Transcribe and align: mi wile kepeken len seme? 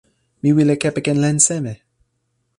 mi 0.41 0.49
wile 0.55 0.75
kepeken 0.83 1.17
len 1.23 1.37
seme? 1.47 1.73